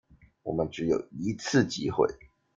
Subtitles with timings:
[0.41, 2.07] 我們只有一次機會